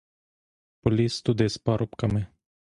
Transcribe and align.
Поліз 0.81 1.21
туди 1.21 1.49
з 1.49 1.57
парубками. 1.57 2.27